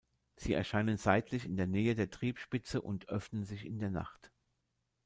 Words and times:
Sie 0.35 0.53
erscheinen 0.53 0.97
seitlich 0.97 1.45
in 1.45 1.57
der 1.57 1.67
Nähe 1.67 1.93
der 1.93 2.09
Triebspitze 2.09 2.81
und 2.81 3.07
öffnen 3.09 3.45
sich 3.45 3.67
in 3.67 3.77
der 3.77 3.91
Nacht. 3.91 4.31